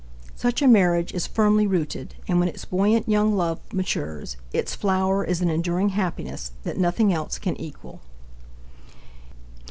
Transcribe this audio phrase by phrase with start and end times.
[0.35, 5.23] Such a marriage is firmly rooted, and when its buoyant young love matures, its flower
[5.23, 8.01] is an enduring happiness that nothing else can equal.